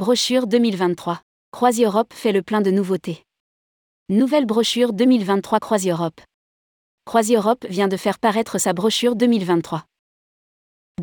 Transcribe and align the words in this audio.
Brochure 0.00 0.46
2023. 0.46 1.20
CroisiEurope 1.52 2.14
fait 2.14 2.32
le 2.32 2.40
plein 2.40 2.62
de 2.62 2.70
nouveautés. 2.70 3.22
Nouvelle 4.08 4.46
brochure 4.46 4.94
2023 4.94 5.60
CroisiEurope. 5.60 6.22
CroisiEurope 7.04 7.66
vient 7.66 7.86
de 7.86 7.98
faire 7.98 8.18
paraître 8.18 8.56
sa 8.56 8.72
brochure 8.72 9.14
2023. 9.14 9.84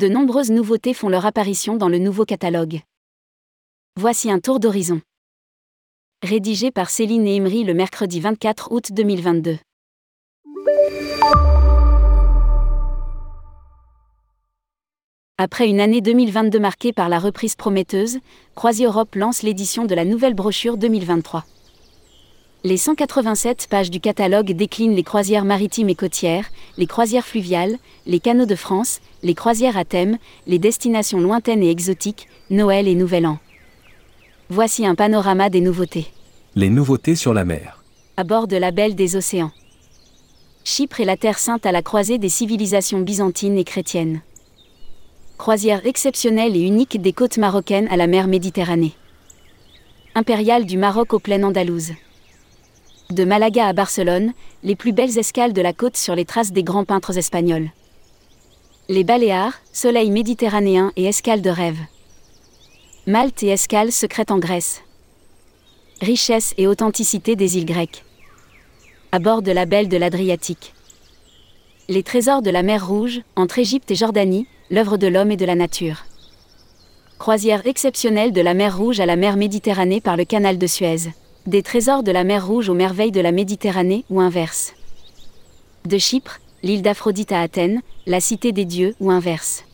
De 0.00 0.08
nombreuses 0.08 0.50
nouveautés 0.50 0.94
font 0.94 1.08
leur 1.08 1.26
apparition 1.26 1.76
dans 1.76 1.88
le 1.88 1.98
nouveau 1.98 2.24
catalogue. 2.24 2.80
Voici 3.94 4.32
un 4.32 4.40
tour 4.40 4.58
d'horizon. 4.58 5.00
Rédigé 6.24 6.72
par 6.72 6.90
Céline 6.90 7.28
et 7.28 7.36
Imri 7.36 7.62
le 7.62 7.74
mercredi 7.74 8.18
24 8.18 8.72
août 8.72 8.90
2022. 8.90 9.58
Après 15.40 15.68
une 15.68 15.78
année 15.78 16.00
2022 16.00 16.58
marquée 16.58 16.92
par 16.92 17.08
la 17.08 17.20
reprise 17.20 17.54
prometteuse, 17.54 18.18
CroisiEurope 18.56 19.14
lance 19.14 19.44
l'édition 19.44 19.84
de 19.84 19.94
la 19.94 20.04
nouvelle 20.04 20.34
brochure 20.34 20.76
2023. 20.76 21.44
Les 22.64 22.76
187 22.76 23.68
pages 23.70 23.88
du 23.88 24.00
catalogue 24.00 24.50
déclinent 24.50 24.96
les 24.96 25.04
croisières 25.04 25.44
maritimes 25.44 25.90
et 25.90 25.94
côtières, 25.94 26.46
les 26.76 26.88
croisières 26.88 27.24
fluviales, 27.24 27.76
les 28.04 28.18
canaux 28.18 28.46
de 28.46 28.56
France, 28.56 28.98
les 29.22 29.36
croisières 29.36 29.76
à 29.76 29.84
thème, 29.84 30.18
les 30.48 30.58
destinations 30.58 31.20
lointaines 31.20 31.62
et 31.62 31.70
exotiques, 31.70 32.26
Noël 32.50 32.88
et 32.88 32.96
Nouvel 32.96 33.24
An. 33.24 33.38
Voici 34.50 34.84
un 34.84 34.96
panorama 34.96 35.50
des 35.50 35.60
nouveautés. 35.60 36.08
Les 36.56 36.68
nouveautés 36.68 37.14
sur 37.14 37.32
la 37.32 37.44
mer. 37.44 37.84
À 38.16 38.24
bord 38.24 38.48
de 38.48 38.56
la 38.56 38.72
Belle 38.72 38.96
des 38.96 39.14
Océans. 39.14 39.52
Chypre 40.64 41.00
est 41.00 41.04
la 41.04 41.16
terre 41.16 41.38
sainte 41.38 41.64
à 41.64 41.70
la 41.70 41.82
croisée 41.82 42.18
des 42.18 42.28
civilisations 42.28 43.02
byzantines 43.02 43.56
et 43.56 43.64
chrétiennes 43.64 44.20
croisière 45.38 45.86
exceptionnelle 45.86 46.56
et 46.56 46.60
unique 46.60 47.00
des 47.00 47.14
côtes 47.14 47.38
marocaines 47.38 47.88
à 47.88 47.96
la 47.96 48.06
mer 48.06 48.26
Méditerranée. 48.26 48.92
Impériale 50.14 50.66
du 50.66 50.76
Maroc 50.76 51.14
aux 51.14 51.20
plaines 51.20 51.44
andalouses. 51.44 51.92
De 53.10 53.24
Malaga 53.24 53.68
à 53.68 53.72
Barcelone, 53.72 54.34
les 54.64 54.76
plus 54.76 54.92
belles 54.92 55.16
escales 55.16 55.54
de 55.54 55.62
la 55.62 55.72
côte 55.72 55.96
sur 55.96 56.14
les 56.14 56.26
traces 56.26 56.52
des 56.52 56.64
grands 56.64 56.84
peintres 56.84 57.16
espagnols. 57.16 57.70
Les 58.90 59.04
Baléares, 59.04 59.60
soleil 59.72 60.10
méditerranéen 60.10 60.92
et 60.96 61.04
escale 61.04 61.40
de 61.40 61.50
rêve. 61.50 61.78
Malte 63.06 63.42
et 63.42 63.48
escale 63.48 63.92
secrète 63.92 64.30
en 64.30 64.38
Grèce. 64.38 64.82
Richesse 66.02 66.52
et 66.58 66.66
authenticité 66.66 67.36
des 67.36 67.56
îles 67.56 67.64
grecques. 67.64 68.04
À 69.12 69.20
bord 69.20 69.42
de 69.42 69.52
la 69.52 69.64
belle 69.64 69.88
de 69.88 69.96
l'Adriatique. 69.96 70.74
Les 71.88 72.02
trésors 72.02 72.42
de 72.42 72.50
la 72.50 72.62
mer 72.62 72.86
Rouge, 72.86 73.22
entre 73.36 73.58
Égypte 73.58 73.90
et 73.90 73.94
Jordanie, 73.94 74.46
l'œuvre 74.70 74.96
de 74.96 75.06
l'homme 75.06 75.30
et 75.30 75.36
de 75.36 75.46
la 75.46 75.54
nature. 75.54 76.04
Croisière 77.18 77.66
exceptionnelle 77.66 78.32
de 78.32 78.40
la 78.40 78.54
mer 78.54 78.76
Rouge 78.76 79.00
à 79.00 79.06
la 79.06 79.16
mer 79.16 79.36
Méditerranée 79.36 80.00
par 80.00 80.16
le 80.16 80.24
canal 80.24 80.58
de 80.58 80.66
Suez. 80.66 81.12
Des 81.46 81.62
trésors 81.62 82.02
de 82.02 82.12
la 82.12 82.24
mer 82.24 82.46
Rouge 82.46 82.68
aux 82.68 82.74
merveilles 82.74 83.10
de 83.10 83.20
la 83.20 83.32
Méditerranée 83.32 84.04
ou 84.10 84.20
inverse. 84.20 84.74
De 85.84 85.98
Chypre, 85.98 86.38
l'île 86.62 86.82
d'Aphrodite 86.82 87.32
à 87.32 87.40
Athènes, 87.40 87.80
la 88.06 88.20
cité 88.20 88.52
des 88.52 88.64
dieux 88.64 88.94
ou 89.00 89.10
inverse. 89.10 89.64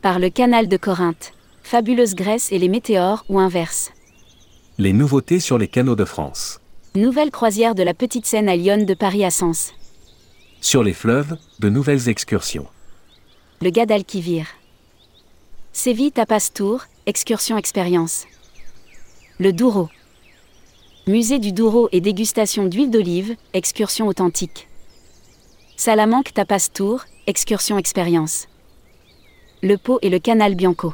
Par 0.00 0.18
le 0.18 0.30
canal 0.30 0.68
de 0.68 0.76
Corinthe, 0.76 1.32
fabuleuse 1.62 2.14
Grèce 2.14 2.50
et 2.50 2.58
les 2.58 2.68
météores 2.68 3.24
ou 3.28 3.38
inverse. 3.38 3.92
Les 4.78 4.92
nouveautés 4.92 5.38
sur 5.38 5.58
les 5.58 5.68
canaux 5.68 5.96
de 5.96 6.04
France. 6.04 6.60
Nouvelle 6.94 7.30
croisière 7.30 7.74
de 7.74 7.82
la 7.82 7.94
Petite 7.94 8.26
Seine 8.26 8.48
à 8.48 8.56
Lyon 8.56 8.84
de 8.84 8.94
Paris 8.94 9.24
à 9.24 9.30
Sens. 9.30 9.72
Sur 10.60 10.82
les 10.82 10.92
fleuves, 10.92 11.36
de 11.60 11.68
nouvelles 11.68 12.08
excursions 12.08 12.66
le 13.62 13.70
Guadalquivir. 13.70 14.48
Séville 15.72 16.10
Tapas 16.10 16.50
Tour, 16.52 16.82
excursion 17.06 17.56
expérience. 17.56 18.26
Le 19.38 19.52
Douro. 19.52 19.88
Musée 21.06 21.38
du 21.38 21.52
Douro 21.52 21.88
et 21.92 22.00
dégustation 22.00 22.64
d'huile 22.64 22.90
d'olive, 22.90 23.36
excursion 23.52 24.08
authentique. 24.08 24.66
Salamanque 25.76 26.34
Tapas 26.34 26.70
Tour, 26.74 27.04
excursion 27.28 27.78
expérience. 27.78 28.48
Le 29.62 29.78
Pau 29.78 30.00
et 30.02 30.10
le 30.10 30.18
canal 30.18 30.56
Bianco. 30.56 30.92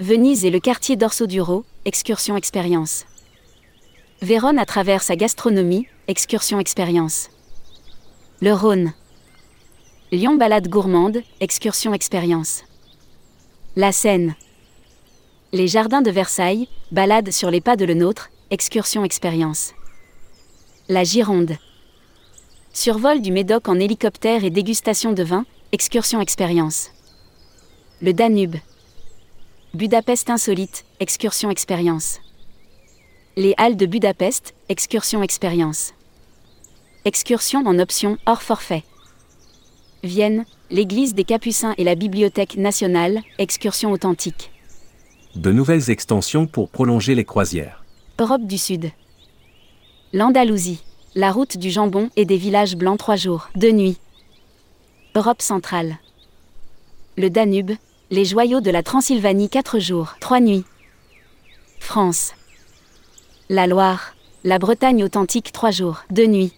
Venise 0.00 0.44
et 0.44 0.50
le 0.50 0.58
quartier 0.58 0.96
d'Orso 0.96 1.28
Duro, 1.28 1.64
excursion 1.84 2.36
expérience. 2.36 3.06
Vérone 4.20 4.58
à 4.58 4.66
travers 4.66 5.04
sa 5.04 5.14
gastronomie, 5.14 5.86
excursion 6.08 6.58
expérience. 6.58 7.30
Le 8.40 8.52
Rhône. 8.52 8.94
Lyon 10.12 10.36
balade 10.36 10.68
gourmande, 10.68 11.24
excursion 11.40 11.92
expérience. 11.92 12.62
La 13.74 13.90
Seine. 13.90 14.36
Les 15.52 15.66
jardins 15.66 16.00
de 16.00 16.12
Versailles, 16.12 16.68
balade 16.92 17.32
sur 17.32 17.50
les 17.50 17.60
pas 17.60 17.74
de 17.74 17.84
le 17.84 17.94
nôtre, 17.94 18.30
excursion 18.52 19.02
expérience. 19.02 19.74
La 20.88 21.02
Gironde. 21.02 21.56
Survol 22.72 23.20
du 23.20 23.32
Médoc 23.32 23.68
en 23.68 23.80
hélicoptère 23.80 24.44
et 24.44 24.50
dégustation 24.50 25.12
de 25.12 25.24
vin, 25.24 25.44
excursion 25.72 26.20
expérience. 26.20 26.92
Le 28.00 28.12
Danube. 28.12 28.54
Budapest 29.74 30.30
insolite, 30.30 30.84
excursion 31.00 31.50
expérience. 31.50 32.20
Les 33.36 33.54
Halles 33.56 33.76
de 33.76 33.86
Budapest, 33.86 34.54
excursion 34.68 35.24
expérience. 35.24 35.94
Excursion 37.04 37.66
en 37.66 37.80
option 37.80 38.18
hors 38.24 38.42
forfait. 38.42 38.84
Vienne, 40.06 40.44
l'église 40.70 41.14
des 41.14 41.24
Capucins 41.24 41.74
et 41.76 41.84
la 41.84 41.94
Bibliothèque 41.94 42.56
nationale, 42.56 43.20
excursion 43.38 43.92
authentique. 43.92 44.50
De 45.34 45.52
nouvelles 45.52 45.90
extensions 45.90 46.46
pour 46.46 46.70
prolonger 46.70 47.14
les 47.14 47.24
croisières. 47.24 47.84
Europe 48.18 48.46
du 48.46 48.56
Sud. 48.56 48.90
L'Andalousie, 50.14 50.82
la 51.14 51.30
route 51.30 51.58
du 51.58 51.70
jambon 51.70 52.08
et 52.16 52.24
des 52.24 52.38
villages 52.38 52.76
blancs 52.76 52.98
trois 52.98 53.16
jours, 53.16 53.50
deux 53.54 53.72
nuits. 53.72 53.98
Europe 55.14 55.42
centrale. 55.42 55.98
Le 57.18 57.28
Danube, 57.28 57.72
les 58.10 58.24
joyaux 58.24 58.60
de 58.60 58.70
la 58.70 58.82
Transylvanie 58.82 59.50
quatre 59.50 59.78
jours, 59.78 60.14
trois 60.20 60.40
nuits. 60.40 60.64
France. 61.80 62.32
La 63.48 63.66
Loire, 63.66 64.14
la 64.44 64.58
Bretagne 64.58 65.04
authentique 65.04 65.52
trois 65.52 65.70
jours, 65.70 66.02
deux 66.10 66.26
nuits. 66.26 66.52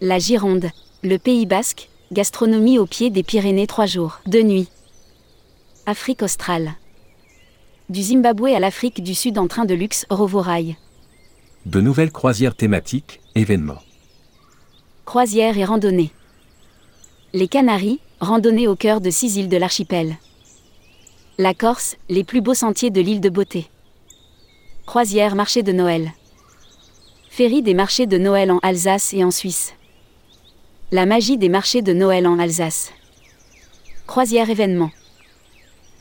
La 0.00 0.18
Gironde, 0.18 0.70
le 1.02 1.18
Pays 1.18 1.46
basque, 1.46 1.88
Gastronomie 2.12 2.78
au 2.78 2.84
pied 2.84 3.08
des 3.08 3.22
Pyrénées 3.22 3.66
3 3.66 3.86
jours, 3.86 4.20
2 4.26 4.42
nuits. 4.42 4.68
Afrique 5.86 6.20
australe. 6.20 6.74
Du 7.88 8.02
Zimbabwe 8.02 8.48
à 8.54 8.60
l'Afrique 8.60 9.02
du 9.02 9.14
Sud 9.14 9.38
en 9.38 9.48
train 9.48 9.64
de 9.64 9.72
luxe 9.72 10.04
Rovorail. 10.10 10.76
De 11.64 11.80
nouvelles 11.80 12.12
croisières 12.12 12.54
thématiques, 12.54 13.20
événements. 13.34 13.80
Croisières 15.06 15.56
et 15.56 15.64
randonnées. 15.64 16.10
Les 17.32 17.48
Canaries, 17.48 18.00
randonnée 18.20 18.68
au 18.68 18.76
cœur 18.76 19.00
de 19.00 19.08
six 19.08 19.36
îles 19.36 19.48
de 19.48 19.56
l'archipel. 19.56 20.16
La 21.38 21.54
Corse, 21.54 21.96
les 22.10 22.24
plus 22.24 22.42
beaux 22.42 22.52
sentiers 22.52 22.90
de 22.90 23.00
l'île 23.00 23.22
de 23.22 23.30
Beauté. 23.30 23.70
Croisière 24.84 25.34
marché 25.34 25.62
de 25.62 25.72
Noël. 25.72 26.12
Ferry 27.30 27.62
des 27.62 27.72
marchés 27.72 28.06
de 28.06 28.18
Noël 28.18 28.50
en 28.50 28.58
Alsace 28.58 29.14
et 29.14 29.24
en 29.24 29.30
Suisse. 29.30 29.72
La 30.94 31.06
magie 31.06 31.38
des 31.38 31.48
marchés 31.48 31.80
de 31.80 31.94
Noël 31.94 32.26
en 32.26 32.38
Alsace. 32.38 32.92
Croisière 34.06 34.50
événement. 34.50 34.90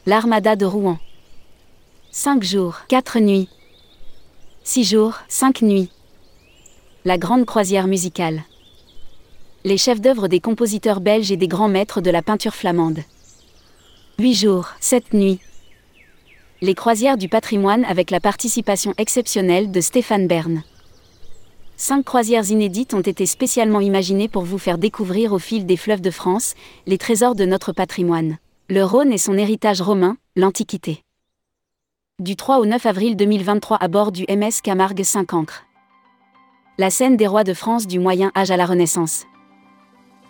L'Armada 0.05 0.57
de 0.57 0.65
Rouen. 0.65 0.99
5 2.11 2.43
jours, 2.43 2.81
4 2.89 3.19
nuits. 3.19 3.47
6 4.65 4.83
jours, 4.83 5.13
5 5.29 5.61
nuits. 5.61 5.89
La 7.05 7.17
grande 7.17 7.45
croisière 7.45 7.87
musicale. 7.87 8.43
Les 9.63 9.77
chefs 9.77 10.01
d'œuvre 10.01 10.27
des 10.27 10.41
compositeurs 10.41 10.99
belges 10.99 11.31
et 11.31 11.37
des 11.37 11.47
grands 11.47 11.69
maîtres 11.69 12.01
de 12.01 12.11
la 12.11 12.21
peinture 12.21 12.53
flamande. 12.53 12.99
8 14.19 14.33
jours, 14.33 14.71
7 14.81 15.13
nuits. 15.13 15.39
Les 16.59 16.75
croisières 16.75 17.15
du 17.15 17.29
patrimoine 17.29 17.85
avec 17.85 18.11
la 18.11 18.19
participation 18.19 18.93
exceptionnelle 18.97 19.71
de 19.71 19.79
Stéphane 19.79 20.27
Bern. 20.27 20.63
Cinq 21.83 22.05
croisières 22.05 22.51
inédites 22.51 22.93
ont 22.93 23.01
été 23.01 23.25
spécialement 23.25 23.81
imaginées 23.81 24.27
pour 24.27 24.43
vous 24.43 24.59
faire 24.59 24.77
découvrir 24.77 25.33
au 25.33 25.39
fil 25.39 25.65
des 25.65 25.77
fleuves 25.77 25.99
de 25.99 26.11
France 26.11 26.53
les 26.85 26.99
trésors 26.99 27.33
de 27.33 27.43
notre 27.43 27.73
patrimoine. 27.73 28.37
Le 28.69 28.83
Rhône 28.83 29.11
et 29.11 29.17
son 29.17 29.35
héritage 29.35 29.81
romain, 29.81 30.17
l'Antiquité. 30.35 31.01
Du 32.19 32.35
3 32.35 32.59
au 32.59 32.67
9 32.67 32.85
avril 32.85 33.15
2023 33.15 33.77
à 33.81 33.87
bord 33.87 34.11
du 34.11 34.25
MS 34.29 34.61
Camargue 34.61 35.01
5 35.01 35.33
ancres. 35.33 35.65
La 36.77 36.91
scène 36.91 37.17
des 37.17 37.25
rois 37.25 37.43
de 37.43 37.55
France 37.55 37.87
du 37.87 37.97
Moyen 37.97 38.31
Âge 38.35 38.51
à 38.51 38.57
la 38.57 38.67
Renaissance. 38.67 39.25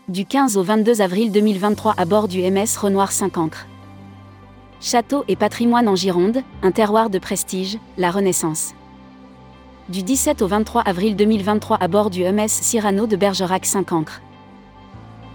Du 0.08 0.26
15 0.26 0.56
au 0.56 0.64
22 0.64 1.02
avril 1.02 1.34
2023 1.34 1.96
à 1.98 2.06
bord 2.06 2.30
du 2.30 2.50
MS 2.50 2.78
Renoir 2.80 3.12
5 3.12 3.38
ancres. 3.38 3.68
Château 4.80 5.26
et 5.28 5.36
patrimoine 5.36 5.90
en 5.90 5.98
Gironde, 5.98 6.44
un 6.64 6.72
terroir 6.72 7.10
de 7.10 7.20
prestige, 7.20 7.78
la 7.98 8.10
Renaissance 8.10 8.74
du 9.90 10.04
17 10.04 10.42
au 10.42 10.48
23 10.48 10.84
avril 10.84 11.16
2023 11.16 11.78
à 11.78 11.88
bord 11.88 12.10
du 12.10 12.24
MS 12.24 12.48
Cyrano 12.48 13.08
de 13.08 13.16
Bergerac 13.16 13.66
5 13.66 13.92
ancres. 13.92 14.22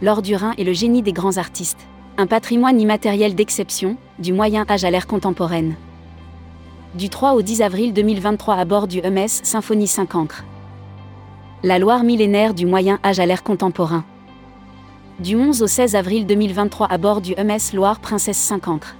L'or 0.01 0.23
du 0.23 0.35
Rhin 0.37 0.53
et 0.57 0.65
le 0.65 0.73
génie 0.73 1.03
des 1.03 1.13
grands 1.13 1.37
artistes. 1.37 1.87
Un 2.17 2.27
patrimoine 2.27 2.81
immatériel 2.81 3.35
d'exception, 3.35 3.97
du 4.19 4.33
Moyen 4.33 4.65
Âge 4.71 4.85
à 4.85 4.91
l'ère 4.91 5.07
contemporaine. 5.07 5.75
Du 6.95 7.11
3 7.11 7.35
au 7.35 7.43
10 7.43 7.61
avril 7.61 7.93
2023 7.93 8.55
à 8.55 8.65
bord 8.65 8.87
du 8.87 9.03
MS 9.03 9.43
Symphonie 9.43 9.89
5 9.89 10.15
ancres. 10.15 10.45
La 11.63 11.79
Loire 11.79 12.05
millénaire 12.05 12.55
du 12.55 12.67
Moyen 12.67 12.99
Âge 13.05 13.21
à 13.21 13.27
l'ère 13.27 13.43
contemporain. 13.43 14.05
Du 15.19 15.37
11 15.37 15.63
au 15.63 15.67
16 15.67 15.97
avril 15.97 16.25
2023 16.25 16.87
à 16.87 16.99
bord 16.99 17.21
du 17.21 17.35
MS 17.35 17.75
Loire 17.75 18.01
Princesse 18.01 18.39
5 18.39 18.69
ancres. 18.69 18.95